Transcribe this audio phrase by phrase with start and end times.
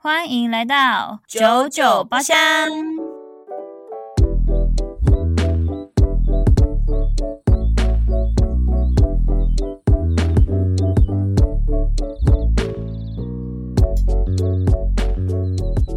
[0.00, 2.36] 欢迎来到九九包厢。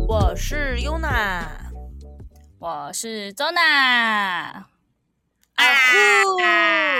[0.08, 1.48] 我是优娜，
[2.58, 3.62] 我是周娜。
[3.62, 4.66] 啊
[5.56, 6.91] 呼！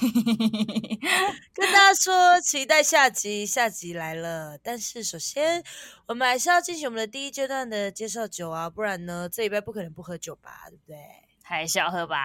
[1.54, 4.56] 跟大家说，期待下集，下集来了。
[4.62, 5.62] 但是首先，
[6.06, 10.96] 我们还是要进行我们的第一阶段的介绍酒啊，不然呢，这一拜不可能不喝酒吧，对不对？
[11.42, 12.16] 还是要喝吧。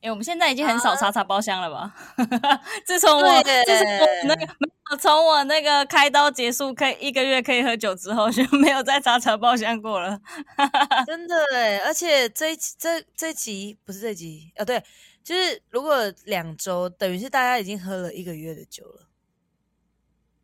[0.00, 1.94] 因为我们现在已经很少查查包厢了吧？
[2.42, 10.20] 啊、 自从我自从我那个没有从我那个开刀结束，可以一个月可以喝酒之后，就没有再查查包厢过了。
[11.06, 14.84] 真的哎，而且这一这这集不是这集啊，对。
[15.24, 15.96] 就是如果
[16.26, 19.08] 两周，等于是大家已经喝了一个月的酒了。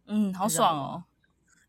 [0.07, 1.05] 嗯，好爽哦，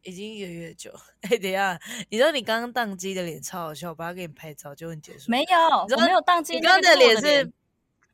[0.02, 0.92] 已经一个月的酒。
[1.22, 1.78] 哎、欸，等一下，
[2.10, 5.30] 你知道你刚刚宕机的脸超好笑，我把它给你拍照就问结束。
[5.30, 5.58] 没有，
[5.96, 6.56] 我没有宕机。
[6.56, 7.52] 你刚刚的脸是，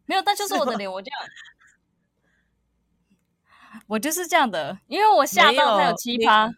[0.07, 1.19] 没有，但就是我的 脸，我这样，
[3.85, 6.51] 我就是这样的，因为我吓到他有奇葩。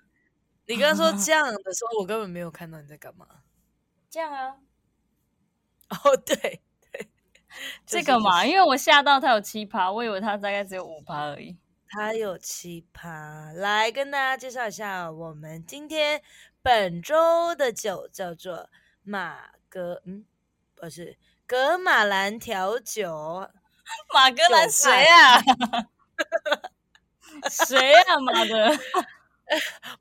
[0.65, 3.27] 你刚刚说 这样的时候，我根本没有看到你在干嘛。
[4.09, 4.55] 这样啊？
[5.89, 6.61] 哦，对。
[7.85, 11.57] 这个嘛，因为我吓到他有七趴，我以为他大概只有五趴而已。
[11.89, 16.21] 他有七趴，来跟大家介绍一下，我们今天
[16.61, 18.69] 本周的酒叫做
[19.03, 20.25] 马格，嗯，
[20.75, 23.49] 不是格马兰调酒。
[24.13, 25.41] 马格兰谁啊？
[27.49, 28.19] 谁啊？
[28.19, 28.77] 马的？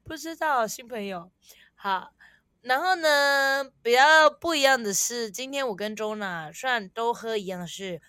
[0.04, 1.30] 不知道，新朋友。
[1.74, 2.12] 好。
[2.60, 8.02] 然后呢，比较不一样的是，今天我跟周娜虽然都喝一样的是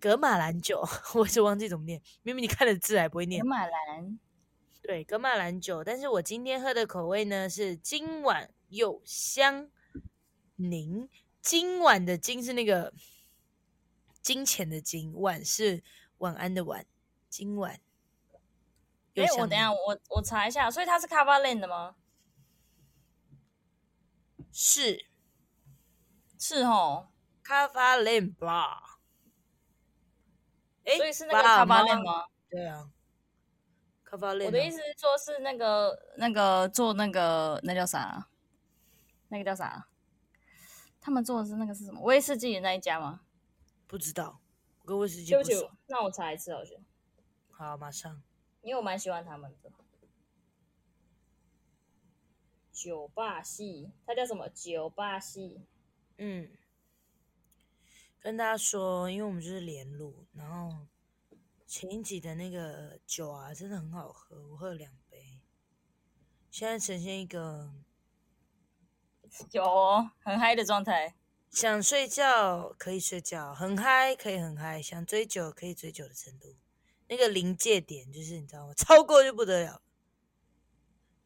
[0.00, 0.82] 格马兰酒，
[1.14, 3.42] 我是忘记怎么念，明明你看的字还不会念。
[3.42, 4.18] 格马兰，
[4.82, 9.70] 对，格马兰酒，但是我今天喝的口味呢是今晚有香
[10.56, 11.08] 柠，
[11.40, 12.92] 今晚的今是那个
[14.22, 15.84] 金钱的金，晚是
[16.18, 16.84] 晚安的晚，
[17.28, 17.78] 今晚。
[19.14, 21.94] 哎，我等一下，我我查一下，所以它是 Cava Land 的吗？
[24.52, 25.06] 是，
[26.38, 27.08] 是哦，
[27.42, 28.98] 卡法林吧？
[30.84, 32.26] 哎，所以是那个卡法林吗？
[32.50, 32.90] 对啊，
[34.04, 34.46] 卡法林。
[34.46, 38.28] 我的意思是说，是那个那个做那个那叫啥？
[39.28, 39.88] 那个叫啥？
[41.00, 42.02] 他们做的是那个是什么？
[42.02, 43.22] 威士忌的那一家吗？
[43.86, 44.40] 不知道，
[44.82, 45.70] 我跟威士忌不熟。
[45.86, 46.78] 那我查一次好像。
[47.50, 48.22] 好，马上。
[48.60, 49.70] 因为我蛮喜欢他们的。
[52.82, 54.48] 酒吧系，它叫什么？
[54.48, 55.60] 酒吧系。
[56.18, 56.50] 嗯，
[58.18, 60.88] 跟大家说，因为我们就是连路，然后
[61.64, 65.40] 前一集的那个酒啊，真的很好喝，我喝了两杯，
[66.50, 67.72] 现在呈现一个
[69.52, 71.14] 有哦，很嗨的状态。
[71.50, 76.56] 想睡觉可以睡觉，很嗨可以很嗨，想追酒可以追酒的程度，
[77.06, 78.74] 那个临界点就是你知道吗？
[78.74, 79.80] 超过就不得了。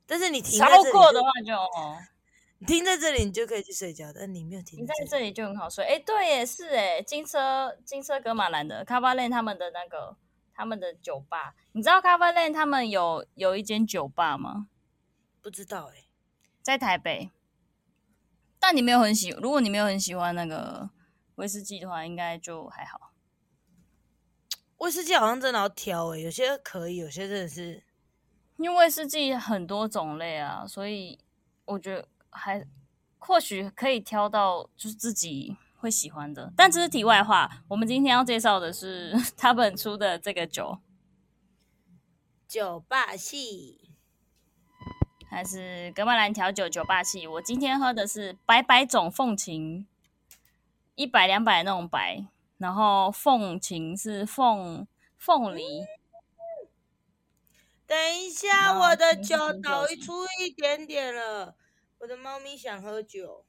[0.07, 1.53] 但是你停在这里超过的话就，
[2.59, 5.85] 你停在这里你就可以去睡觉，但你没有停在这里，在这里就很好睡。
[5.85, 10.17] 哎，对，也是哎，金车金车格马兰的卡巴兰他们的那个
[10.55, 14.69] 他们的酒吧，你知道卡巴兰他们有有一间酒吧吗？
[15.43, 16.05] 不知道哎，
[16.63, 17.31] 在台北。
[18.59, 20.91] 但你没有很喜，如果你没有很喜欢那个
[21.35, 23.13] 威士忌的话，应该就还好。
[24.79, 27.83] 威士忌好像真的要挑哎，有些可以，有些真的是。
[28.59, 31.19] 因为威士忌很多种类啊，所以
[31.67, 32.67] 我觉得还
[33.19, 36.53] 或许可以挑到就是自己会喜欢的。
[36.57, 40.79] 但这是题外话，我们今天要介绍的是 他本出的这个酒，
[42.49, 43.91] 酒霸系，
[45.29, 47.27] 还是格曼兰调酒酒霸系。
[47.27, 49.87] 我今天喝的是白白种凤琴，
[50.95, 54.87] 一百两百那种白，然后凤琴是凤
[55.19, 55.85] 凤梨。
[58.37, 61.57] 下，我的酒倒出一点点了。
[62.01, 63.47] 我的猫咪想喝酒。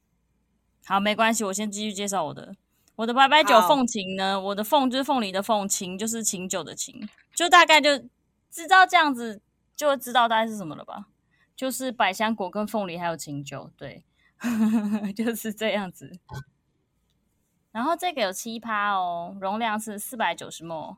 [0.86, 2.56] 好，没关系，我先继续介绍我的。
[2.96, 8.00] 我的白白酒凤琴呢，我的凤就是凤梨的凤，琴就是琴酒的琴，就大概就
[8.50, 9.42] 知道这样子，
[9.76, 11.08] 就会知道大概是什么了吧？
[11.54, 14.06] 就是百香果跟凤梨还有琴酒，对，
[15.14, 16.18] 就是这样子。
[17.72, 20.96] 然后这个有七趴哦，容量是四百九十 ml，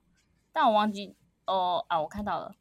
[0.53, 1.15] 但我忘记
[1.47, 2.55] 哦啊，我看到了。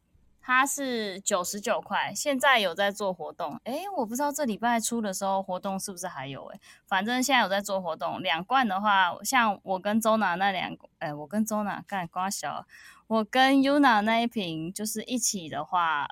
[0.49, 3.61] 它是九十九块，现在有在做活动。
[3.65, 8.19] 诶，我不知道这礼拜出的时候活动是不是还有诶，反正现在有在做活动。
[8.19, 12.65] 两罐的话，像我跟周娜那两，诶，我跟周娜干瓜小，
[13.05, 16.07] 我跟 Yuna 那一瓶就是一起的话，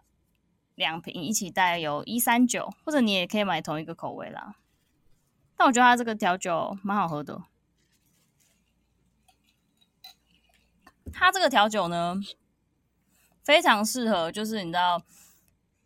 [0.75, 4.53] 两瓶一起带有一三九，或者你也可以买同一个口味啦。
[5.55, 7.41] 但我觉得它这个调酒蛮好喝的。
[11.11, 12.17] 它这个调酒呢，
[13.47, 15.01] 非常适合，就是你知道，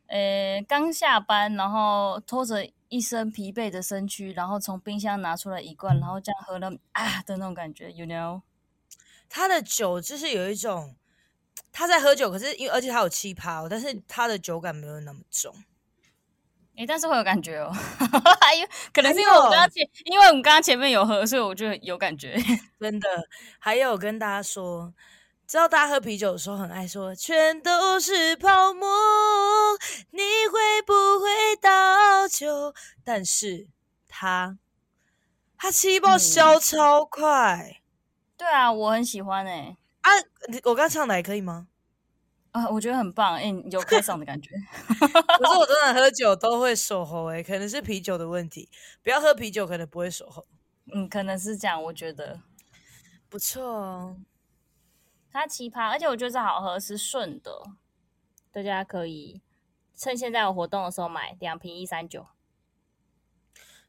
[0.07, 8.41] 呃，刚下班，然后拖着一身疲惫的身躯，然后从冰箱拿出来一罐，然后这样喝了啊的那种感觉，you know？
[9.29, 10.95] 他的酒就是有一种
[11.71, 15.53] 他在喝酒，可是因为而且他有气泡，但是他的酒感没有那么重。
[16.77, 17.71] 诶，但是会有感觉哦，
[18.57, 22.35] 因为可能是因为我刚刚前，因为我们刚刚前面有喝，所以我就有感觉。
[22.79, 23.07] 真的，
[23.59, 24.91] 还有跟大家说，
[25.51, 28.87] 知道大家喝啤酒的时候很爱说全都是泡沫，
[30.11, 32.73] 你会不会倒酒？
[33.03, 33.67] 但是
[34.07, 34.57] 他
[35.57, 37.81] 他气泡消超快。
[37.81, 37.83] 嗯。
[38.37, 39.77] 对啊，我很喜欢哎、欸。
[40.03, 40.09] 啊，
[40.63, 41.67] 我刚唱的还可以吗？
[42.53, 44.51] 啊，我觉得很棒，哎，有开嗓的感觉。
[44.87, 45.05] 可
[45.45, 48.69] 是我真的喝酒都会手喉，哎，可能是啤酒的问题。
[49.03, 50.45] 不要喝啤酒，可能不会手喉。
[50.93, 52.39] 嗯，可能是这样，我觉得
[53.27, 54.15] 不错哦。
[55.31, 57.63] 它奇葩，而且我觉得这好喝，是顺的，
[58.51, 59.41] 大家可以
[59.95, 62.27] 趁现在有活动的时候买两瓶一三九。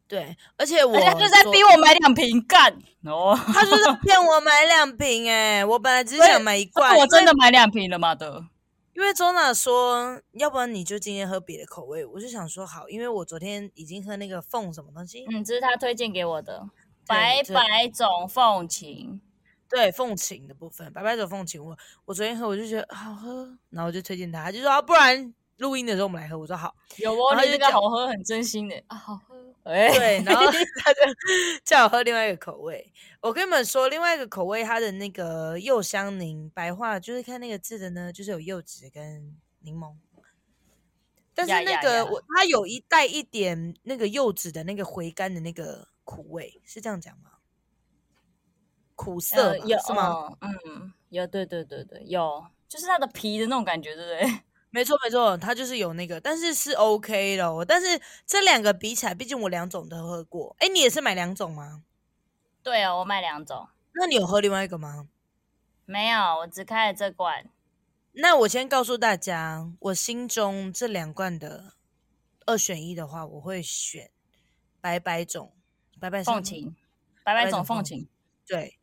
[0.06, 8.44] 对，而且我他就在逼我买两瓶干 哦，他就是骗我买两瓶哎，我本来只是想买一罐，我真的买两瓶了嘛的？
[8.94, 16.68] 因为周娜说，要不然你就今天喝别的口味，我就想说好，因为我昨天已经喝那个凤什么东西，嗯，这是他推荐给我的
[17.06, 19.18] 白白种凤琴，
[19.72, 29.40] 对凤琴的部分，白白走凤琴，我我昨天喝我就觉得好喝，然后我就推荐他，他就说啊，不然录音的时候我们来喝，我说好，有哦，你这个好喝，很真心的啊，好喝。
[29.64, 30.44] 欸、对，然后
[30.82, 31.00] 他就
[31.64, 32.92] 叫我喝另外一个口味。
[33.20, 39.94] 我跟你们说，另外一个口味，它的那个柚香柠白话，就是看那个字的呢，就是有柚子跟柠檬。
[41.32, 42.04] 但是那个
[42.36, 47.30] 它有一带一点那个柚子的那个回甘的那个苦味，是这样讲吗？
[49.02, 50.36] 苦涩、呃、有是吗？
[50.40, 54.40] 嗯，有，对对对对，有，就是它的皮的那种感觉，对不对？
[54.70, 57.64] 没 错没错，它就是有那个，但是是 OK 的。
[57.66, 60.54] 但是这两个比起来，毕竟我两种都喝过。
[60.60, 61.82] 哎，你也是买两种吗？
[62.62, 63.66] 对啊，我买两种。
[63.94, 65.08] 那你有喝另外一个吗？
[65.84, 67.50] 没有，我只开了这罐。
[68.12, 71.74] 那我先告诉大家，我心中这两罐的
[72.46, 74.10] 二选一的话，我会选
[74.80, 75.52] 白白种，
[75.98, 76.76] 白白凤琴，
[77.24, 78.06] 白白种凤琴，
[78.46, 78.78] 对。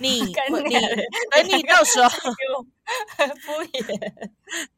[0.00, 2.08] 你 你等你到时候
[3.42, 4.22] 敷衍，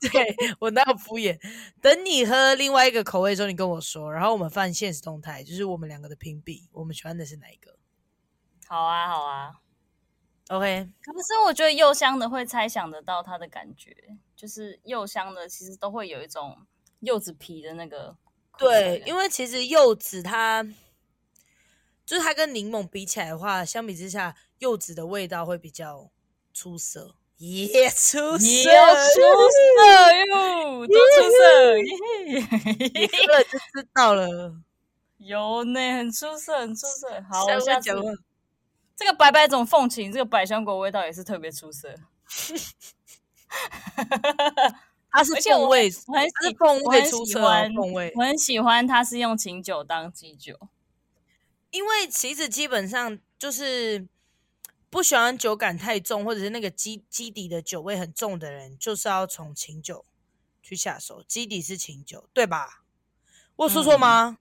[0.10, 1.38] 对我那么敷衍。
[1.80, 7.76] 等你喝另外一个口味的时候，你跟我说，然后我们放现实动态，就是我们两个的评比，我们喜欢的是哪一个？
[8.66, 9.52] 好啊，好啊
[10.48, 10.88] ，OK。
[11.02, 13.96] 可是我觉得柚香的会猜想得到它的感觉，
[14.34, 16.66] 就是柚香的其实都会有一种
[17.00, 18.16] 柚子皮的那个。
[18.58, 20.66] 对，因为其实柚子它。
[22.04, 26.08] 就是它跟柠檬比起来的话，相比之下，柚子的味道会比较
[26.54, 28.70] 出色，耶、yeah, 出色，也出
[29.50, 29.58] 色
[30.28, 31.74] 哟，多出色，
[32.28, 32.38] 你
[33.08, 34.54] 喝了就知道了。
[35.18, 37.08] 有呢，很出色，很出色。
[37.28, 37.90] 好，我下次
[38.94, 41.92] 这个白白种凤琴，这个百香果味道也是特别出色。
[45.10, 47.74] 它是凤味，我很喜欢，我很喜欢，
[48.14, 50.56] 我很喜欢它是用琴酒当基酒。
[51.72, 54.06] 因为其实基本上就是
[54.92, 60.04] 不喜欢酒感太重，或者是那个基基底的酒味很重的人，就是要从琴酒
[60.62, 61.22] 去下手。
[61.26, 62.82] 基底是琴酒，对吧？
[63.56, 64.36] 我说错吗？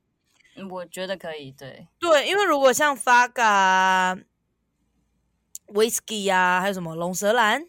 [0.57, 4.25] 嗯，我觉得可以，对对，因为如果像 Vodka、
[5.67, 7.63] Whisky 啊，还有什么龙舌兰、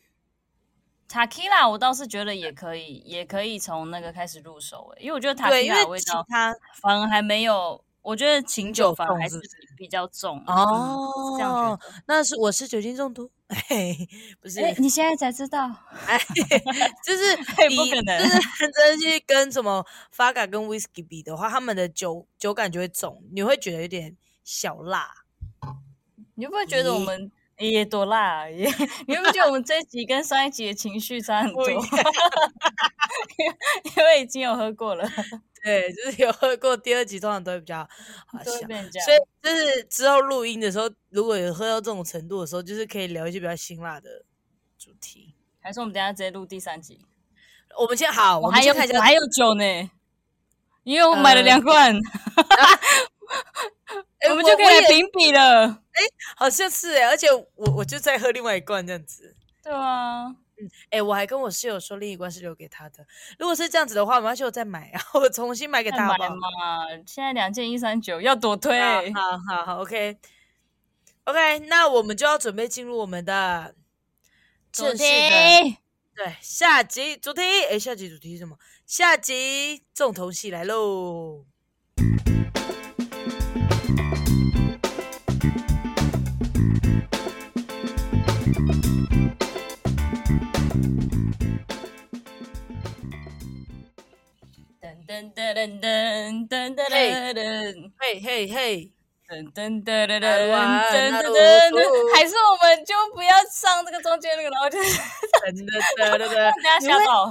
[1.08, 4.92] Tequila，我倒是觉得也可以，也可以从那个开始入手。
[4.98, 7.84] 因为我觉得 Tequila 味道它反而还没有。
[8.02, 9.40] 我觉得琴酒反而还是
[9.76, 13.30] 比较重哦，这样那是我是酒精中毒，
[13.68, 13.96] 嘿，
[14.40, 14.60] 不是？
[14.78, 15.70] 你现在才知道？
[16.06, 16.18] 哎，
[17.06, 17.42] 就是不
[17.86, 25.08] 可能，就是认真去跟什么 Vodka 跟 Whisky 比的话，他们的酒酒感就会重，你会觉得有点小辣。
[26.34, 28.46] 你会不会觉得我们也多辣？
[28.46, 31.70] 你会不会觉得我们这一集跟上一集的情绪差很多？
[33.96, 35.08] 因为已经有喝过了。
[35.62, 37.88] 对， 就是有喝过第二集，通常都会比较
[38.26, 44.24] 好笑，所以就是之后录音的时候，如果有喝到这种程度的时候，就是可以聊一些比较辛辣的
[44.78, 45.34] 主题。
[45.60, 46.98] 还是我们等下直接录第三集？
[47.78, 49.90] 我们先好，我还有我还有酒呢，
[50.82, 51.94] 因为我买了两罐，
[54.28, 55.66] 我们就可以来评比了。
[55.92, 56.02] 哎，
[56.36, 59.36] 好像是哎，而且我我就再喝另外一罐这样子。
[59.62, 63.06] 对啊，嗯，哎、欸，我还跟我室友说另一罐是留给他的。
[63.38, 66.28] 如果是这样子的话，我们要再买， 然后我重新买给他好不好？
[66.30, 68.78] 嘛，现在两件一三九，要多推。
[69.12, 70.18] 好好好，OK，OK，、
[71.24, 71.58] okay.
[71.60, 73.74] okay, 那我们就要准备进入我们的
[74.70, 75.76] 正式的主题。
[76.14, 77.40] 对，下集主题，
[77.70, 78.56] 哎，下集主题是什么？
[78.86, 81.46] 下集重头戏来喽！
[95.54, 98.90] 噔噔噔噔噔噔噔噔，嘿嘿嘿，
[99.28, 100.24] 噔噔噔噔噔噔
[101.12, 101.34] 噔噔，
[102.14, 104.84] 还是我们就不要上这个中间那个，然后就噔
[105.52, 105.68] 噔
[105.98, 107.30] 噔噔噔，大家吓到。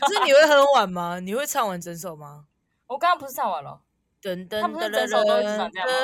[0.00, 1.20] 可是你会很晚吗？
[1.20, 2.44] 你会唱完整首吗？
[2.86, 3.80] 我刚刚不是唱完了？
[4.20, 5.94] 噔噔噔噔噔，他不是整首都一直唱这样吗？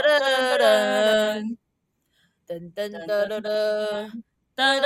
[2.46, 3.42] 噔噔噔噔噔噔
[4.54, 4.80] 噔噔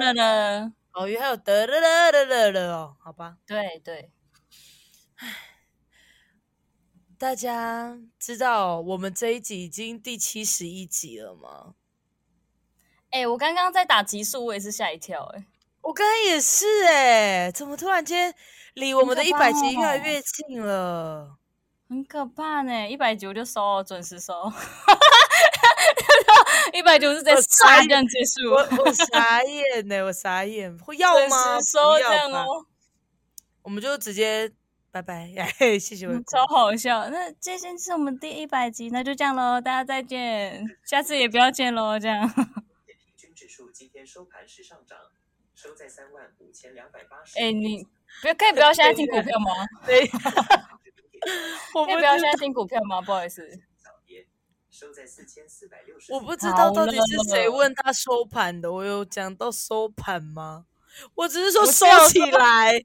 [0.00, 3.36] 噔噔，哦，还有噔噔噔噔噔噔哦，好吧。
[3.46, 4.10] 对对。
[7.18, 11.74] 大家知道我们这一集已经第七十一集了吗？
[13.10, 15.38] 哎、欸，我刚刚在打集数，我也是吓一跳、欸。
[15.38, 15.44] 哎，
[15.80, 18.32] 我刚刚也是、欸，哎，怎么突然间
[18.74, 21.36] 离我们的一百集越来越近了？
[21.88, 24.32] 很可怕呢、欸，一百集我就收，准时收。
[26.72, 31.58] 一百九是在刷这样结束，我 我傻眼呢、欸，我傻眼，会要吗？
[31.62, 32.64] 收这样哦，
[33.62, 34.52] 我们就直接。
[34.90, 35.28] 拜拜，
[35.78, 36.12] 谢谢我。
[36.22, 42.26] 超好笑，那这些是我们第一百集，那就这样喽，大家再见，下次也不要见喽，这样。
[42.86, 44.98] 平均指数今天收盘是上涨，
[45.54, 47.38] 收在三万五千两百八十。
[47.38, 47.86] 哎，你
[48.22, 49.50] 不要可以不要现在听股票吗？
[49.86, 50.10] 对，
[51.74, 53.00] 我可以不要现在听股票吗？
[53.02, 53.46] 不好意思。
[54.70, 56.12] 收在四千四百六十。
[56.12, 60.66] 我不知道到底是谁问他收盘的，我有讲到收盘吗？
[61.16, 62.84] 我只是说收起来。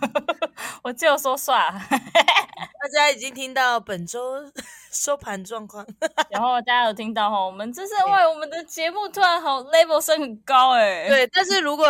[0.82, 1.72] 我就说算。
[1.74, 4.50] 了， 大家已经听到本周
[4.92, 5.86] 收盘状况，
[6.30, 11.86] 然后大家有听到哈，我们这是为我们的节目突然好 level 升很高哎、欸，对，但是如果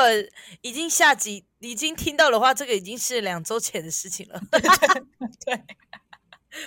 [0.63, 4.41] 已经下集已经听到的话，这个已经是两周前的事情了，
[5.45, 5.63] 对，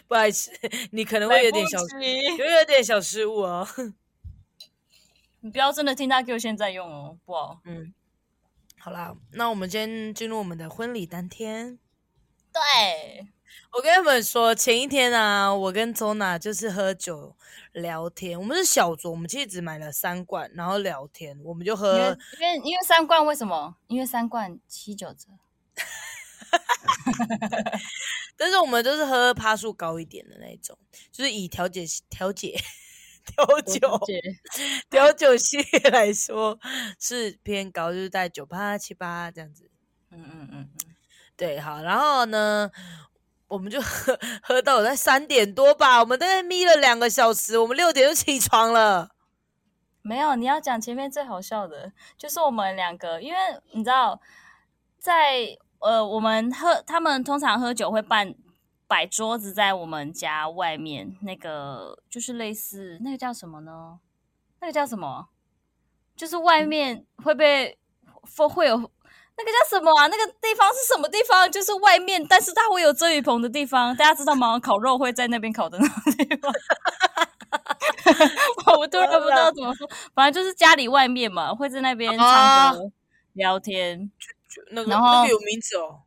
[0.08, 0.52] 不好意思，
[0.92, 3.68] 你可能会有点小，有有点小失误哦，
[5.42, 7.94] 你不要真的听他给我现在用哦，不好，嗯。
[8.82, 11.78] 好啦，那我们先进入我们的婚礼当天。
[12.54, 13.28] 对，
[13.74, 17.36] 我跟你们说，前一天啊，我跟周娜就是喝酒
[17.74, 18.40] 聊天。
[18.40, 22.18] 我们是小酌，我们其实只买了三罐，然后聊天，我们就喝。
[22.40, 23.76] 因为因为，三罐为什么？
[23.88, 25.28] 因为三罐七九折。
[28.38, 30.78] 但是我们都是喝趴数高一点的那种，
[31.12, 32.58] 就是以调解调解。
[33.38, 34.00] 调酒，
[34.90, 36.60] 调酒系列来说
[37.00, 39.70] 是偏高，就是在九八七八这样子。
[40.12, 40.70] 嗯嗯嗯嗯，
[41.36, 42.72] 对，好，然后呢，
[43.48, 49.12] 我们就喝喝到在三点多吧，我们大概眯了两个小时，我们六点就起床了。
[50.02, 53.40] 没有，你要讲前面最好笑的，就是我们两个，因为
[53.72, 54.20] 你知道，
[54.98, 58.36] 在呃，我们喝，他们通常喝酒会办。
[58.90, 64.00] 摆桌子在我们家外面，那个就是类似那个叫什么呢？
[64.60, 65.28] 那个叫什么？
[66.16, 70.08] 就是外面会被会会有那个叫什么啊？
[70.08, 71.50] 那个地方是什么地方？
[71.52, 74.60] 就是外面，但是它会有遮雨棚的地方，大家知道吗？
[74.60, 76.52] 烤肉会在那边烤的那个地方。
[78.80, 82.92] 我突然不知道怎么说，反正就是家里外面嘛，会在那边唱歌、
[83.34, 84.12] 聊天。
[84.72, 86.02] 那个那个有名字哦。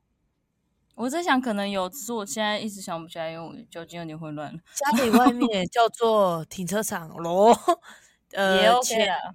[0.95, 4.59] 我在想，可能有，只是我现在一直想不起来，因为我酒精有点混乱了。
[4.75, 7.57] 家里外面叫做停车场咯，
[8.33, 9.35] 呃，也 OK 了。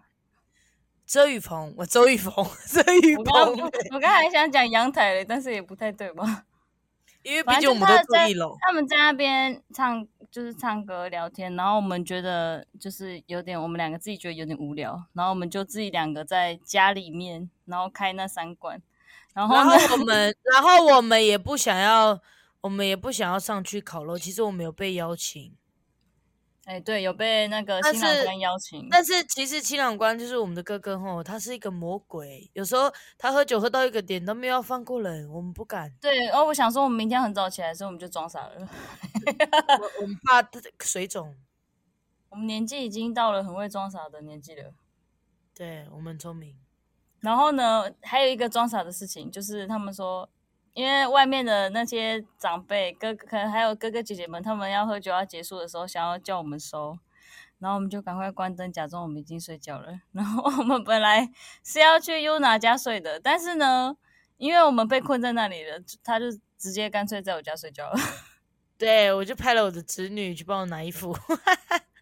[1.06, 3.52] 遮雨棚，我周雨棚， 遮雨棚。
[3.94, 6.46] 我刚才还想讲阳台嘞，但是也不太对吧？
[7.24, 8.56] 因为毕竟我们都住一楼。
[8.62, 18.82] 他们在那边唱，就是唱歌聊天，然后我们觉得就是有点，我们两个自己觉得有点无聊，然后我们就自己两个在家里面，然后开那三罐。
[19.38, 22.20] 然后，然后我们，然后我们也不想要，
[22.60, 24.17] 我们也不想要上去烤肉。
[24.17, 25.56] 其实我们有被邀请，
[26.65, 28.88] 哎，对，有被那个新郎官邀请。
[28.89, 32.50] 但是，但是其实新郎官就是我们的哥哥吼，他是一个魔鬼。
[32.53, 35.94] 有时候他喝酒喝到一个点都没有要放过人，我们不敢。
[36.01, 38.67] 对，然后我想说，我们明天很早起来，所以我们就装傻了。
[39.79, 40.50] 我我们怕
[40.84, 41.36] 水肿。
[42.29, 44.74] 我们年纪已经到了很会装傻的年纪了。
[45.53, 46.56] 对，我们很聪明。
[47.22, 50.30] 然后呢，还有一个装傻的事情，就是他们说，
[50.74, 56.98] 因为外面的那些长辈哥哥，可能还有哥哥姐姐们，他们要喝酒要结束的时候，想要叫我们收，
[57.60, 60.00] 然后我们就赶快关灯，假装我们已经睡觉了。
[60.14, 61.30] 然后我们本来
[61.64, 63.98] 是要去优娜家睡的，但是呢，
[64.38, 66.26] 因为我们被困在那里了，他就
[66.60, 67.98] 直接干脆在我家睡觉了。
[68.78, 71.18] 对，我就派了我的侄女去帮我拿衣服。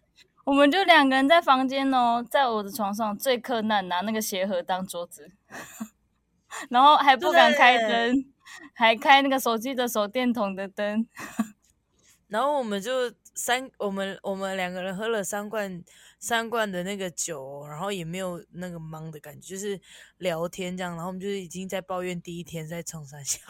[0.46, 5.32] 我们就两个人在房间哦，在我的床上最克难，拿那个鞋盒当桌子，
[6.70, 8.24] 然后还不敢开灯，
[8.72, 11.08] 还开那个手机的手电筒的灯。
[12.28, 15.82] 然后我们就三，我们我们两个人喝了三罐
[16.20, 19.80] 三罐的那个酒，然后也没有那个忙的感觉，就是
[20.18, 20.94] 聊天这样。
[20.94, 23.40] 然后我们就是已经在抱怨第一天在冲三小。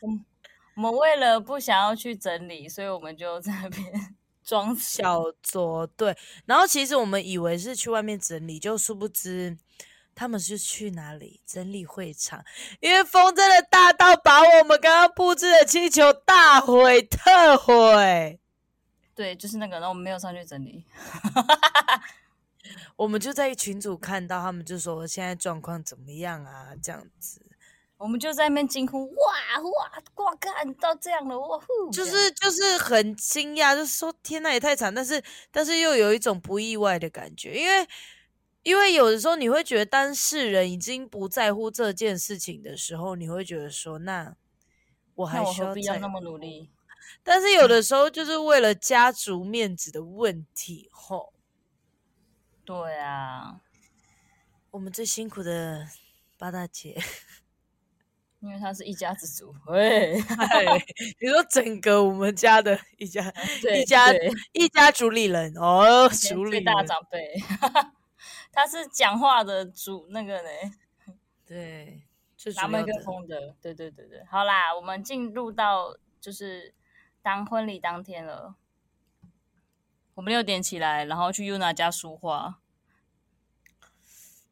[0.76, 4.16] 我们为了不想要去整理，所以我们就在那边。
[4.50, 9.56] 装小作对，然后其实我们以为是去外面整理，就殊不知
[10.12, 12.44] 他们是去哪里整理会场，
[12.80, 18.40] 因为风真的大到把我们刚刚布置的气球大毁特毁。
[19.14, 20.84] 对，就是那个，然后我们没有上去整理，
[22.96, 27.40] 我们就在群组看到他们就说现在状况怎么样啊，这样子。
[28.00, 30.34] 我们就在那边惊呼，哇哇哇！
[30.36, 31.90] 看到这样了，哇呼！
[31.92, 37.86] 就是就是很惊讶，就是说天呐，也太惨，但是但是又有一种不意外的感觉，因为
[38.62, 44.34] 因为有的时候你会觉得当事人已经不在乎这件事情的时候，你会觉得说，那
[45.16, 46.70] 我还需要，何必要那么努力？
[47.22, 51.34] 但是有的时候就是为了家族面子的问题，吼。
[52.64, 53.60] 对啊，
[54.70, 55.86] 我们最辛苦的
[56.38, 56.98] 八大姐。
[58.40, 60.14] 因为他是一家之主，喂，
[61.20, 63.22] 你说整个我们家的一家
[63.76, 64.06] 一家
[64.52, 67.34] 一家主理人哦，主理最大长辈，
[68.50, 70.48] 他是讲话的主那个呢，
[71.46, 72.02] 对，
[72.56, 76.72] 拿麦克风的，对对对对，好啦，我们进入到就是
[77.20, 78.54] 当婚礼当天了，
[80.14, 82.60] 我们六点起来，然后去 Yuna 家梳化。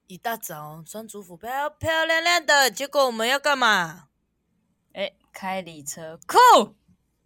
[0.08, 4.08] 一大早穿族服，漂漂亮亮的，结果我们要干嘛？
[4.94, 6.74] 哎，开礼车，酷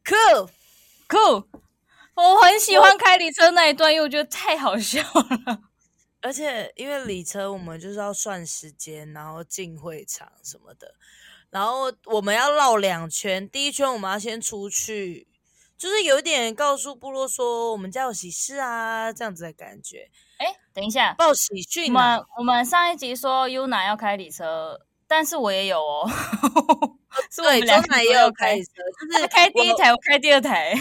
[0.05, 0.51] 酷
[1.07, 1.49] 酷！
[2.15, 5.63] 我很喜欢开礼车那一段，因为我觉得太好笑了。
[6.23, 10.97] 而且因为礼车，我们就是要算时间，然后进会场什么的，
[11.51, 13.49] 然后我们要绕两圈。
[13.49, 15.29] 第一圈我们要先出去，
[15.79, 20.11] 就是有点告诉部落说我们家有喜事啊，这样子的感觉。
[20.43, 21.87] 哎，等一下，报喜讯。
[21.87, 26.11] 我们我们上一集说 Yuna 要开礼车，但是我也有哦。
[27.37, 28.71] 对，周奶也有开礼车，
[29.13, 30.75] 就是开第一台，我开第二台。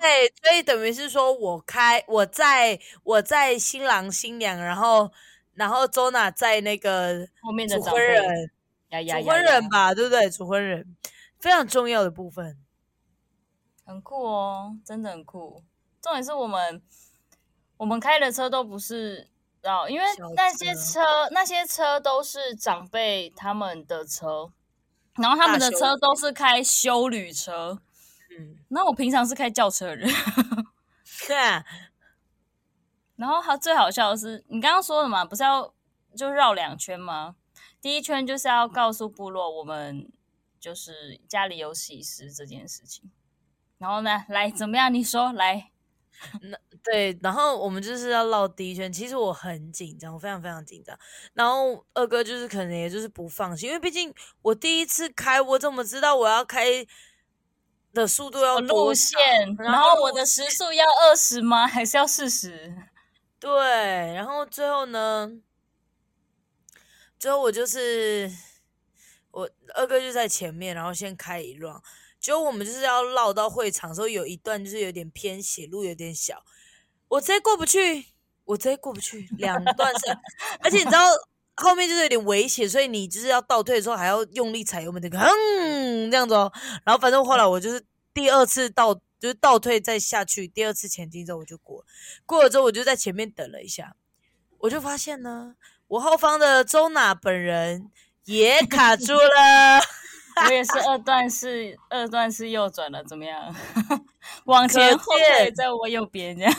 [0.00, 5.10] 对，所以等于是说我开，我在我在新郎新娘，然后
[5.54, 8.50] 然后周娜在那个后面的主婚人，
[8.90, 10.30] 主婚人吧，对不对？
[10.30, 10.96] 主婚人
[11.40, 12.56] 非常重要的部分，
[13.84, 15.64] 很酷哦，真的很酷。
[16.00, 16.80] 重点是我们。
[17.76, 19.28] 我们开的车都不是
[19.64, 20.04] 哦，因为
[20.36, 24.52] 那些车那些车都是长辈他们的车，
[25.14, 27.80] 然后他们的车都是开修旅车，
[28.30, 30.10] 嗯，那我平常是开轿车的人，
[31.26, 31.64] 对啊。
[33.16, 35.72] 然后他最好笑的是，你刚刚说的嘛，不是要
[36.16, 37.36] 就绕两圈吗？
[37.80, 40.10] 第一圈就是要告诉部落我们
[40.60, 43.10] 就是家里有喜事这件事情，
[43.78, 44.92] 然后呢，来怎么样？
[44.92, 45.70] 你说来。
[46.42, 48.92] 那对，然后我们就是要绕第一圈。
[48.92, 50.98] 其实我很紧张，我非常非常紧张。
[51.32, 56.86] 然后二哥就是可能也就是不放心，因为毕竟我第一次开，我怎么知道我要开
[57.92, 59.18] 的速度要路线？
[59.58, 61.66] 然后我的时速要二十吗？
[61.66, 62.74] 还是要四十？
[63.40, 63.50] 对，
[64.14, 65.30] 然后最后呢？
[67.18, 68.30] 最后我就是
[69.30, 71.54] 我二哥就在前面，然后先开一
[72.24, 76.42] 就我们就是要绕到会场的时候，有一段就是有点偏斜，路有点小，
[77.06, 78.06] 我直接过不去，
[78.46, 79.28] 我直接过不去。
[79.36, 80.06] 两段是，
[80.60, 81.06] 而且你知道
[81.54, 86.50] 后面就是有点危险，所以你就是要倒退的时候还要用力踩油门，那个嗯这样子哦。
[86.82, 87.84] 然后反正后来我就是
[88.14, 91.86] 第二次倒，就是倒退再下去，第二次前进之后我就过了。
[92.24, 93.96] 过了之后我就在前面等了一下，
[94.60, 95.56] 我就发现呢，
[95.88, 97.90] 我后方的周娜本人
[98.24, 99.82] 也卡住了。
[100.36, 103.54] 我也是二段式，二段式右转了，怎么样？
[104.46, 106.54] 往前后退，在我右边这样。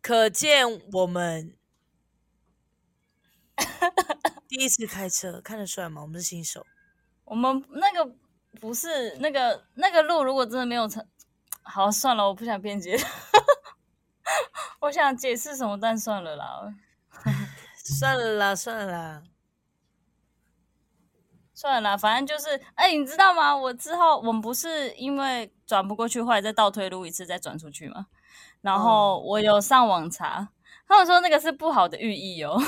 [0.00, 1.56] 可见我们
[4.48, 6.02] 第一次开车，看得出来吗？
[6.02, 6.66] 我们是新手。
[7.24, 8.14] 我们那个
[8.60, 11.06] 不是那个那个路，如果真的没有成，
[11.62, 12.98] 好算了，我不想辩解。
[14.80, 16.74] 我想解释什么，但算了啦，
[17.76, 19.22] 算了啦，算了啦。
[21.62, 23.56] 算了，反正就是，哎、欸，你知道吗？
[23.56, 28.06] 我之后我们不是因为转不过去，后来再倒退路一次再转出去嘛。
[28.62, 30.48] 然后我有上网查，
[30.88, 32.60] 他们说那个是不好的寓意哦。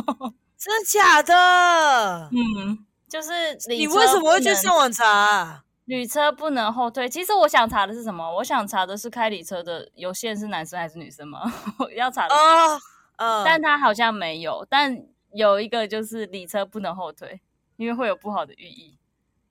[0.56, 2.30] 真的假的？
[2.32, 3.30] 嗯，就是
[3.68, 5.64] 你为什么会去上网查啊？
[5.84, 7.06] 旅车不能后退。
[7.06, 8.36] 其实我想查的是什么？
[8.36, 11.52] 我想查的是开礼车的有限是男生还是女生吗？
[11.94, 12.80] 要查的哦，
[13.16, 14.66] 嗯，但他好像没有。
[14.70, 14.98] 但
[15.34, 17.42] 有一个就是礼车不能后退，
[17.78, 18.98] 因为会有不好的寓意。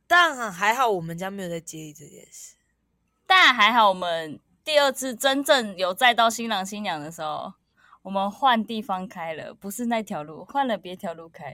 [0.05, 2.55] 但还好我们家没有在介意这件事。
[3.25, 7.55] 但还好我们第二次真正有载到新郎新娘的时候。
[8.03, 11.53] 我们换地方开了，不是那条路，换了别条路开。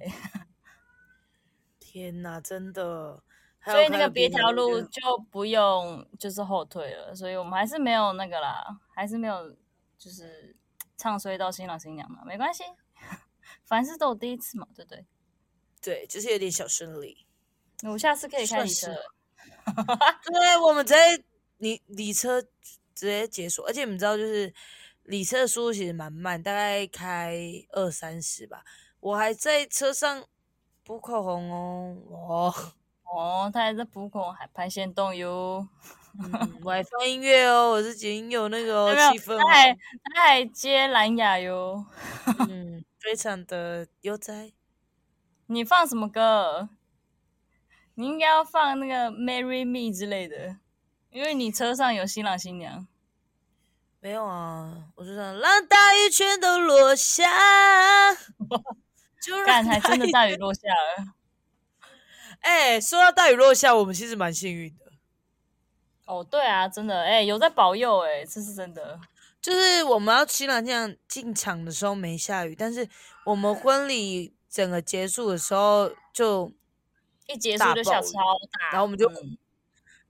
[1.79, 3.23] 天哪，真的！
[3.65, 9.49] 所以那个别条路就不用就是后退了，所以我们还是没有那个啦，还是没有
[9.97, 10.55] 就是
[10.95, 12.63] 唱衰到新郎新娘嘛，没关系，
[13.65, 15.07] 凡事都有第一次嘛，对不对？
[15.83, 17.25] 对，就是有点小失礼。
[17.83, 18.95] 我下次可以开你车。
[20.25, 21.21] 对，我们在
[21.57, 22.47] 礼礼车直
[22.95, 24.51] 接解锁，而且你们知道就是。
[25.05, 27.37] 礼车的速度其实蛮慢，大概开
[27.71, 28.63] 二三十吧。
[29.01, 30.25] 我还在车上
[30.81, 32.53] 补口红哦，哦
[33.03, 35.67] 哦，他还在补口红，还拍线动哟。
[36.17, 39.41] 嗯、我还放音乐哦，我是紧有那个、 哦、气氛、哦。
[39.45, 39.73] 他还
[40.15, 41.85] 他还接蓝牙哟。
[42.47, 44.53] 嗯，非常的悠哉。
[45.53, 46.69] 你放什么歌？
[47.95, 50.57] 你应该要放那个《Marry Me》之类的，
[51.11, 52.87] 因为你车上有新郎新娘。
[53.99, 57.29] 没有啊，我就想让大雨全都落下，
[59.21, 61.13] 就让还真的大雨落下了。
[62.41, 64.91] 哎，说到大雨落下，我们其实蛮幸运的。
[66.05, 68.99] 哦，对啊，真的，哎，有在保佑，哎，这是真的。
[69.41, 72.89] 就是我们要新郎这样进场的时候没下雨，但是
[73.25, 76.53] 我们婚礼整个结束的时候就
[77.25, 78.11] 一结束就下超
[78.51, 79.37] 大，然后我们就，嗯、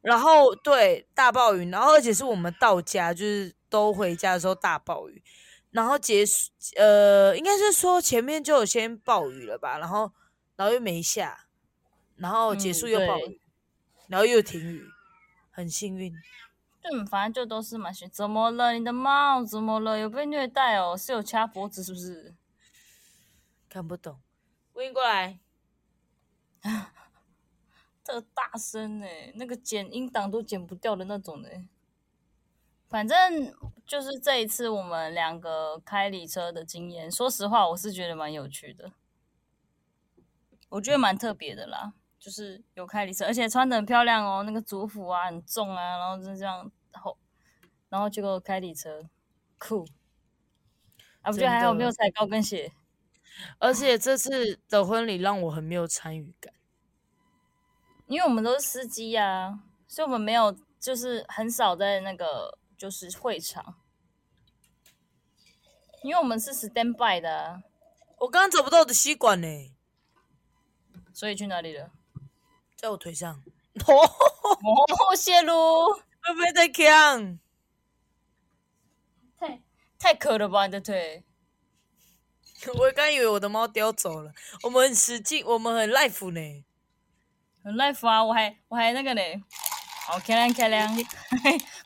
[0.01, 3.55] 然后对大暴雨，然后而且是我们到家就是。
[3.73, 5.23] 都回家的时候大暴雨，
[5.71, 10.11] 然后结束，呃，应该是说前面就有先暴雨了吧，然后，
[10.55, 11.47] 然后又没下，
[12.17, 13.41] 然后结束又暴雨，
[13.95, 14.85] 嗯、然后又停雨，
[15.49, 16.13] 很幸运。
[16.83, 18.11] 对，反正就都是蛮幸运。
[18.11, 18.73] 怎么了？
[18.73, 19.97] 你的猫怎么了？
[19.97, 20.95] 有被虐待哦？
[20.95, 22.35] 是有掐脖子是不是？
[23.67, 24.19] 看不懂，
[24.73, 25.39] 欢迎过来。
[28.03, 29.05] 这个大声呢，
[29.35, 31.49] 那个剪音档都剪不掉的那种呢。
[32.89, 33.53] 反正
[33.85, 38.91] 就是这一次我们两个开礼车的经验，说实话我是觉得蛮有趣的，
[40.69, 41.93] 我觉得蛮特别的啦。
[42.19, 47.17] 就是有开礼车，而且穿的很漂亮哦，那个族服啊很重啊，然后就这样，然后
[47.89, 49.07] 然后结果开礼车，
[49.59, 49.85] 酷
[51.21, 51.31] 啊！
[51.31, 52.71] 不觉得还好没有踩高跟鞋，
[53.59, 56.53] 而且这次的婚礼让我很没有参与感，
[58.07, 62.57] 因为我们都是司机呀、啊，所以我们没有，就是很少在那个。
[62.75, 63.75] 就是会场，
[66.01, 67.63] 因为我们是 stand by 的、啊。
[68.17, 69.47] 我刚刚找不到我的吸管呢，
[71.13, 71.91] 所以去哪里了？
[72.75, 73.41] 在我腿上。
[73.87, 77.39] 哦，哦谢噜，会不会太强？
[79.37, 79.61] 太
[79.97, 81.23] 太渴了吧，你的腿！
[82.75, 84.31] 我刚以为我的猫叼走了。
[84.63, 86.63] 我们很实际，我们很 life 呢，
[87.63, 88.23] 很 life 啊！
[88.23, 89.21] 我还我还那个呢。
[90.05, 90.89] 好，开亮开亮，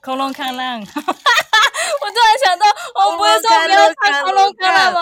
[0.01, 0.79] 恐龙开亮！
[0.81, 5.01] 我突然想到，我不会说不要唱恐龙开亮吗？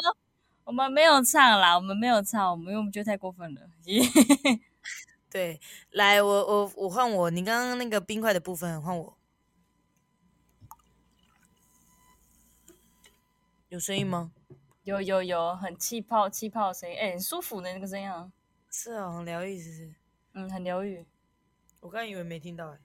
[0.66, 3.62] 我们没有唱啦，我们没有唱，我们因为我们觉得太过分了。
[5.32, 5.60] 对，
[5.92, 9.18] 来，我我我换我，你刚刚那个冰块的部分换我，
[13.70, 14.32] 有声音吗？
[14.86, 18.32] 有有有，很气泡气泡的声音，哎、欸，很舒服的那个声音啊。
[18.70, 19.96] 是啊，很疗愈，是不是？
[20.34, 21.06] 嗯，很疗愈。
[21.80, 22.78] 我刚以为没听到哎。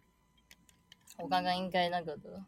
[1.18, 2.42] 我刚刚应该那个的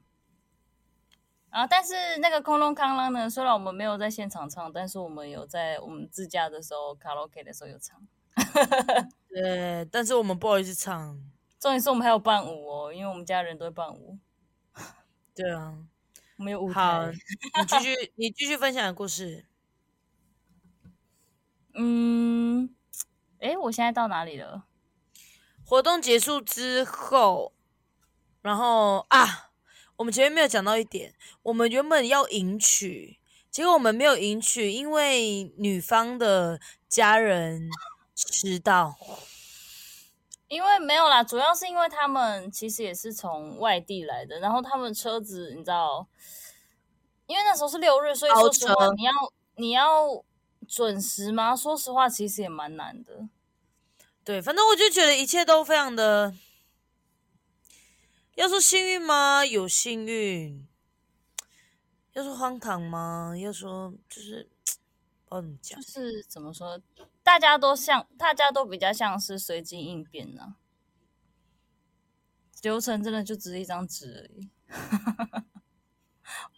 [1.51, 3.29] 啊，但是那个空隆康啷呢？
[3.29, 8.01] 虽然我们没有在现场唱，但是我们有在我们自驾的时候卡拉 OK 的时候有唱。
[9.29, 11.23] 对，但是我们不好意思唱。
[11.61, 14.19] 重点是我们还有伴舞哦，因为我们家人都会伴舞。
[15.37, 15.77] 对啊，
[16.37, 16.81] 没有舞台。
[16.81, 19.47] 好， 你继续，你继续分享的故事。
[21.75, 22.75] 嗯，
[23.39, 24.65] 诶，我现在到哪里了？
[25.65, 27.53] 活动结束之后。
[28.43, 29.53] 然后啊，
[29.95, 31.15] 我们前面没有讲到一点，
[31.45, 33.21] 我们原本要迎娶，
[33.53, 37.71] 结果我们没有迎娶，因为女方的家人
[38.17, 38.99] 迟到。
[40.53, 46.07] 因为没有啦，主要是因为他们其实也是从外地来的，然后他们车子你知道，
[47.27, 49.13] 因为那时候是六日，所以说实话，你要
[49.57, 50.23] 你要
[50.69, 51.57] 准时吗？
[51.57, 53.27] 说实话，其实也蛮难的。
[54.23, 56.35] 对，反正我就觉得一切都非常的。
[58.35, 59.47] 要说幸运吗？
[59.47, 60.69] 有幸运。
[62.13, 63.35] 要说荒唐吗？
[63.39, 64.47] 要说就是
[65.25, 66.79] 不知道怎么讲，就是怎么说，
[67.23, 70.57] 大家都像，大家都比较像是随机应变呢、啊。
[72.63, 74.51] 流程真的就只是一张纸而已。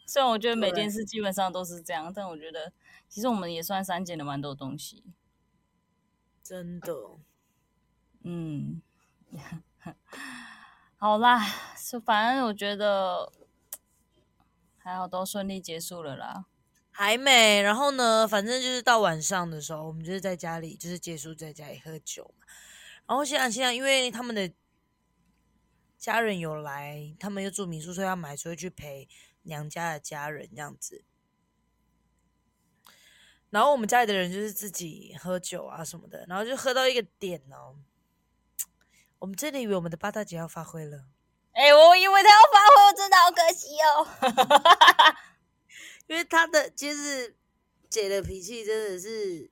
[0.06, 2.72] 虽然我觉得每件事基本上都是这样，但我觉得
[3.08, 5.04] 其实我们也算删减了蛮多东西。
[6.42, 6.92] 真的，
[8.22, 8.82] 嗯，
[10.96, 11.40] 好啦，
[11.90, 13.32] 就反正我觉得。
[14.76, 16.44] 还好都顺利结束了啦，
[16.94, 17.60] 还没。
[17.60, 22.46] 然后呢，反正就是到晚上的时候，我们就是在家里，就是结束在家里喝酒嘛。
[23.06, 24.50] 然后现在现在，因为他们的
[25.98, 29.08] 家人有来，他们又住民宿，所以要买，所以去陪
[29.42, 31.04] 娘家的家人这样子。
[33.50, 37.76] 然后我们家里的人就是自己喝酒啊什么的，然后就喝到一个点哦，
[39.18, 41.04] 我们真的以为我们的八大姐要发挥了。
[41.52, 44.08] 哎、我以为他要发挥，我真的好可惜哦。
[46.06, 47.36] 因为他的就是
[47.88, 49.50] 姐的脾气真的是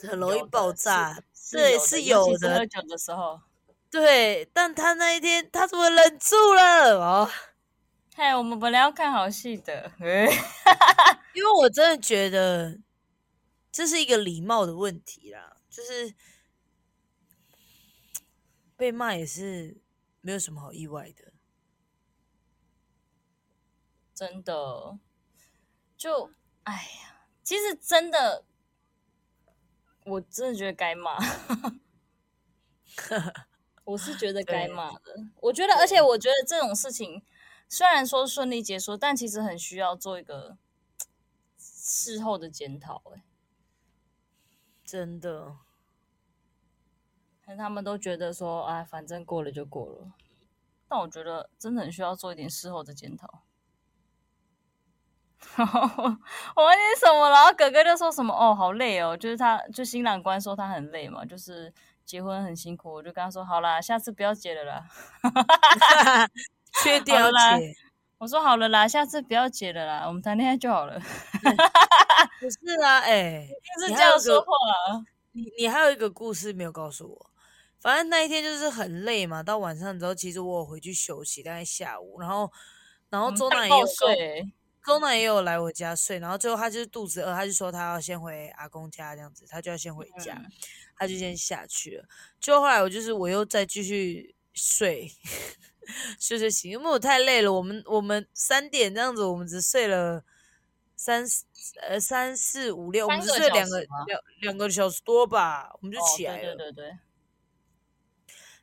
[0.00, 2.58] 很容易爆炸，对，是有的。
[2.58, 3.40] 喝酒的时候，
[3.90, 6.98] 对，但他那一天他怎么忍住了？
[6.98, 7.30] 哦，
[8.14, 9.92] 嗨，我们本来要看好戏的，
[11.34, 12.78] 因为我真的觉得
[13.70, 16.14] 这是一个礼貌的问题啦，就是
[18.76, 19.80] 被骂也是。
[20.24, 21.31] 没有什么好意外的，
[24.22, 24.98] 真的，
[25.96, 26.30] 就
[26.62, 28.44] 哎呀，其实真的，
[30.04, 31.18] 我真的觉得该骂，
[33.82, 35.16] 我是觉得该骂的。
[35.40, 37.24] 我觉得，而且我觉得这种事情
[37.68, 40.56] 虽然说顺利结束，但其实很需要做一个
[41.58, 43.02] 事后的检讨。
[43.16, 43.24] 哎，
[44.84, 45.56] 真的。
[47.58, 50.12] 他们都觉得说，哎，反正过了就过了。
[50.86, 53.42] 但我觉得真的很需要做一点事后的检讨。
[55.58, 61.72] 我问你什么了，然后哥哥就说什么，哦，好累哦，就是他，就新郎官说他很累嘛，就是
[62.04, 62.92] 结婚很辛苦。
[62.92, 64.84] 我就跟他说，好啦，下次不要结了啦。
[66.82, 67.38] 缺掉了。
[68.18, 70.98] 我说好了啦，下次不要结了啦，我们谈恋爱就好了。
[72.40, 74.46] 不是啊，哎、欸，就是这样说话。
[75.32, 77.30] 你你还有一个故事没有告诉我。
[77.80, 82.50] 反正那一天就是很累嘛，到晚上之后，其实我有回去休息，大概下午，然后，
[83.10, 84.48] 然后周娜也有睡，
[84.84, 90.50] 周娜也有来我家睡，然后最后他就是肚子饿，他就说他要先回阿公家这样子，他就要先回家，嗯、
[90.96, 92.04] 他就先下去了。
[92.40, 95.12] 就后来我就是我又再继续睡，
[96.18, 97.52] 睡睡醒，因为我太累了。
[97.52, 100.24] 我们我们三点这样子，我们只睡了
[100.96, 101.24] 三
[101.88, 106.52] 呃三四五六，我们只睡了两个两两个小时多吧，我们就起来了。
[106.52, 106.98] 哦、对对对对。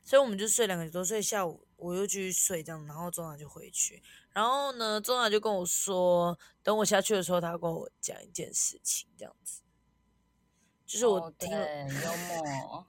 [0.02, 9.62] 所以我们就睡两个多，睡下午我又继续睡这样，然后中娜就回去，然后呢，中娜就跟我说，等我下去的时候，他跟我讲一件事情，这样子，
[10.86, 12.86] 就是我听了、很、幽默，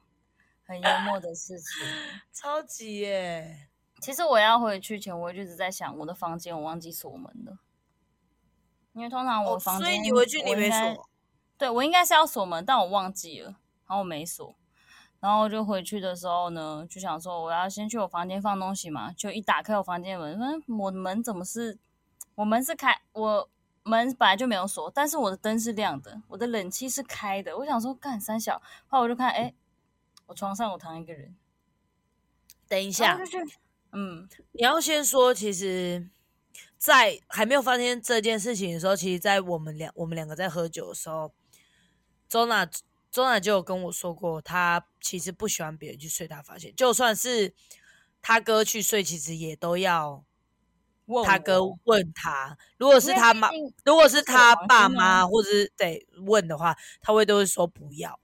[0.64, 1.68] 很幽默的事情，
[2.32, 3.70] 超级耶。
[4.00, 7.60] 其实我要回去前，我一直在想我的房间，我忘记锁门了，
[8.94, 11.10] 因为通常我房间，所以你回去你没锁，
[11.58, 13.50] 对，我应该是要锁门，但我忘记了，
[13.88, 14.56] 然后我没锁。
[15.22, 21.78] 然后就回去的时候呢，就想说我要先去我房间放东西嘛，就一打开我房间门，嗯，我的门怎么是？
[22.34, 23.48] 我门是开，我
[23.84, 27.56] 门本来就没有锁，但是我的灯是亮的，我的冷气是开的。
[27.60, 29.54] 我想说干三小，后来我就看，哎，
[30.26, 31.36] 我床上有躺一个人。
[32.68, 33.20] 等一下，
[33.92, 36.10] 嗯，你要先说，其实，
[36.80, 41.32] 在还没有发现这件事情的时候，其实，在我们两我们两个在喝酒的时候，
[42.28, 42.68] 周娜。
[43.12, 47.54] 周娜就有跟我说过，他其实不喜欢别人去睡他房间，就算是
[48.22, 50.24] 他哥去睡，其实也都要
[51.26, 52.58] 他哥问他。
[52.78, 53.50] 如果是他妈，
[53.84, 58.18] 如果是他爸妈或者是得问的话，他会都会说不要。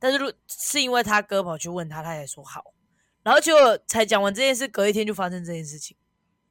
[0.00, 2.74] 但是，如是因为他哥跑去问他，他也说好。
[3.22, 5.96] 然后就才讲完这件事，隔一天就发生这件事情。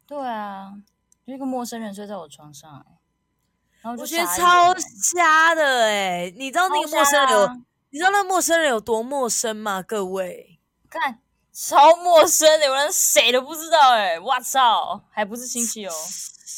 [0.08, 0.72] 对啊，
[1.28, 2.86] 就一个陌生人睡在我床上，欸，
[3.82, 4.74] 然后我觉得超
[5.13, 7.62] 瞎的哎，欸，你知道那个陌生人有。
[7.94, 9.80] 你知道那陌生人有多陌生吗？
[9.84, 11.20] 各位，看
[11.52, 14.20] 超陌生的，有人谁都不知道哎！
[14.20, 15.94] 我操，还不是亲戚哦，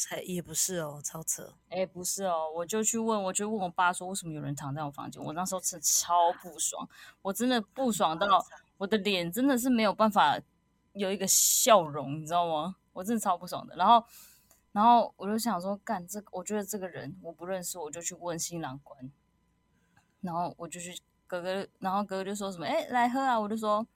[0.08, 1.52] 还也不是哦，超扯！
[1.68, 5.22] 哎，不是哦，我就去问，我就问我爸说，为什么有人躺在我房间？
[5.22, 6.88] 我那时候真的超不爽，
[7.20, 8.42] 我真的不爽到
[8.78, 10.40] 我的脸真的是没有办法
[10.94, 12.76] 有一个笑容，你知道吗？
[12.94, 13.76] 我真的超不爽的。
[13.76, 14.02] 然后，
[14.72, 19.12] 然后我就想说，干这个，我觉得这个人我不认识，我就去问新郎官，
[20.22, 20.98] 然后我就去。
[21.26, 23.86] 哥哥，然后哥哥就说什么：“哎，来喝啊！”我就说：“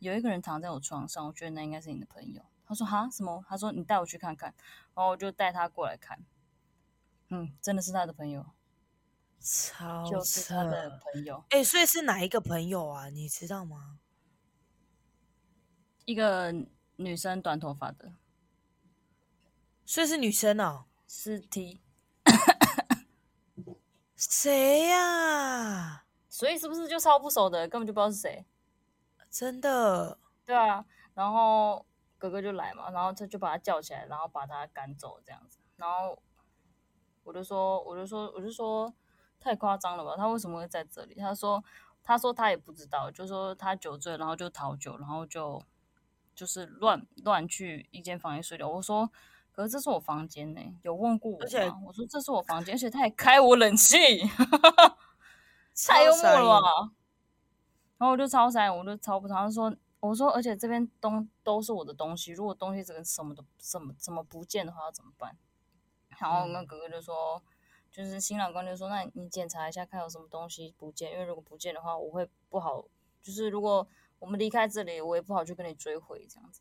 [0.00, 3.44] 有一个人躺在我床上，我觉得那应该是你的朋友。”他说哈什么？
[3.48, 4.54] 他说你带我去看看，
[4.94, 6.18] 然后我就带他过来看。
[7.28, 8.46] 嗯，真的是他的朋友，
[9.40, 11.44] 超就是他的朋友。
[11.50, 13.08] 哎、欸，所以是哪一个朋友啊？
[13.08, 13.98] 你知道吗？
[16.04, 16.54] 一个
[16.96, 18.12] 女生，短头发的，
[19.84, 20.84] 所以是女生哦。
[21.06, 21.80] 是 T。
[24.16, 26.03] 谁呀、啊？
[26.34, 28.44] 所以是不是就超不熟的，根本就不知道是谁？
[29.30, 30.18] 真的？
[30.44, 30.84] 对啊。
[31.14, 31.86] 然后
[32.18, 35.60] 哥哥就来嘛，然后他就把他叫起来，然后把他赶走这样子。
[35.76, 36.20] 然后
[37.22, 38.92] 我就说，我就说，我就说，
[39.38, 40.16] 太夸张了吧？
[40.16, 41.14] 他为什么会在这里？
[41.14, 41.62] 他说，
[42.02, 45.62] 他说他也不知道，就说他酒醉，然后就逃酒，然后就
[46.34, 48.68] 就是乱乱去一间房间睡觉。
[48.68, 49.08] 我说。
[49.52, 51.46] 可是这是我房间呢，有问过我吗？
[51.46, 53.96] 而我说这是我房间，而且他还开我冷气，
[55.86, 56.68] 太幽默了吧。
[57.98, 59.44] 然后我就超傻，我就超不爽。
[59.44, 65.36] 他说：“我说，而且这边东都是我的东西，如果东西这个什么都什么怎么不见的话，要怎么办？”
[66.18, 67.42] 然后那哥哥就说：“嗯、
[67.90, 72.84] 就是新郎官就说，那你检查一下，看有什么东西不见，因为如果不见的话，我会不好。
[73.22, 73.86] 就是如果
[74.18, 76.60] 我们离开这里，我也不好去跟你追回这样子。”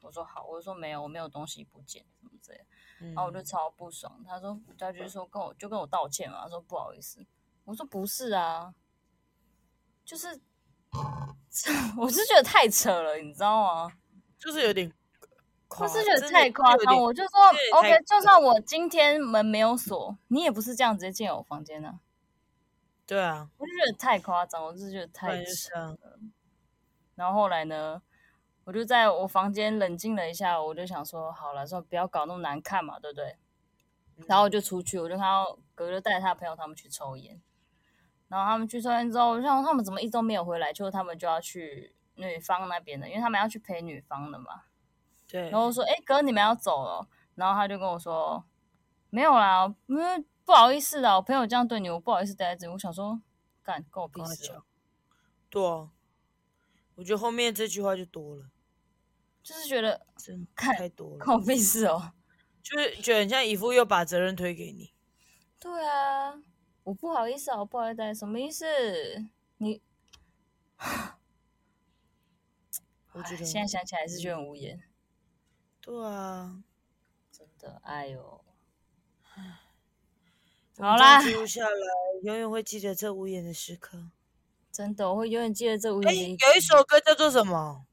[0.00, 3.06] 我说好，我就说没有，我没有东西不见，什么之类的。
[3.08, 4.24] 然后我就超不爽。
[4.24, 6.42] 他说，他就是说跟我就跟我道歉嘛。
[6.42, 7.26] 他说不好意思。
[7.68, 8.72] 我说不是啊，
[10.02, 10.40] 就是，
[11.98, 13.92] 我是觉得太扯了，你知道吗？
[14.38, 14.90] 就是有点，
[15.78, 16.96] 我是觉得太夸张。
[16.96, 22.00] 我就说 OK，就算我今天门没有锁，你也不是这样直接进我房间的啊。
[23.06, 26.18] 对啊，我就觉得太夸张，我是觉得太扯了。
[27.16, 28.00] 然后后来呢？
[28.64, 33.36] 我就在我房间冷静了一下，我就想说，好了，说不要搞那么难看嘛，对不对？
[34.26, 37.40] 然后我就出去，我就看到哥哥带他的朋友他们去抽烟，
[38.28, 44.62] 然后他们去抽烟之后，我就想他们怎么一直都没有回来，就他们就要去女方那边的，因为他们要去陪女方的嘛。
[45.26, 45.50] 对。
[45.50, 47.08] 然后我说，哎，哥，你们要走了？
[47.34, 48.44] 然后他就跟我说，
[49.10, 52.72] 没有啦，因为不好意思啦，我朋友这样对你，我不好意思待在这里。
[52.72, 53.20] 我想说，
[53.62, 54.62] 干，跟我屁事啊。
[55.50, 55.90] 对啊，
[56.96, 58.50] 我觉得后面这句话就多了。
[59.40, 62.12] 就是觉得真太多了，关我屁事哦！
[62.62, 64.92] 就是觉得很像姨父又把责任推给你。
[65.58, 66.34] 对啊，
[66.88, 68.64] 我不好意思啊，我不好意思，什么意思？
[69.58, 69.82] 你，
[73.12, 74.80] 我觉得现在想起来还是觉得很无言。
[75.82, 76.62] 对啊，
[77.30, 78.42] 真的，哎呦，
[80.78, 81.76] 好啦，记录下来，
[82.22, 84.08] 永远会记得这无言的时刻。
[84.72, 86.46] 真的，我会永远记得这无言的。
[86.46, 87.84] 有一首歌叫做什么？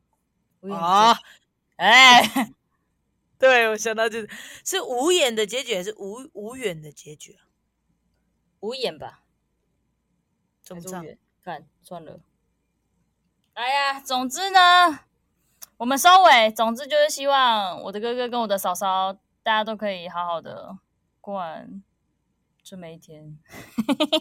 [0.71, 1.13] 啊。
[1.75, 2.23] 哎，
[3.38, 4.29] 对，我想到就是
[4.63, 7.43] 是无言的结局还是无无缘的结局啊？
[8.59, 9.23] 无眼吧，
[10.61, 11.05] 怎么唱？
[11.43, 12.19] 看算了。
[13.53, 14.59] 哎呀，总之呢，
[15.77, 16.51] 我们收尾。
[16.51, 19.13] 总之就是希望我的哥哥跟我的嫂嫂，
[19.43, 20.77] 大家都可以好好的
[21.21, 21.83] 过完
[22.63, 23.37] 这么一天。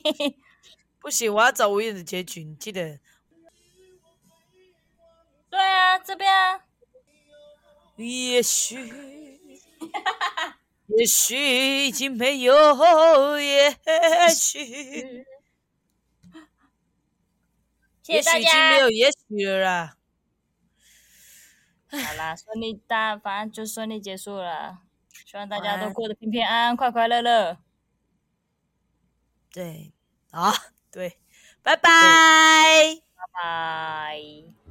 [1.00, 3.00] 不行，我要找无言的结局，你记得。
[5.50, 6.64] 对啊，这边啊。
[7.96, 8.76] 也许，
[10.86, 12.54] 也许已经没有，
[13.38, 13.70] 也
[14.34, 15.26] 许，
[18.02, 18.38] 谢谢大家。
[18.38, 19.96] 也许已经没有也许了啦。
[21.90, 24.80] 好啦，顺利大，反正就顺利结束了。
[25.24, 27.56] 希望大家都过得平平安安、快快乐乐。
[29.52, 29.92] 对，
[30.30, 30.52] 啊，
[30.90, 31.18] 对，
[31.62, 34.63] 拜拜，拜拜。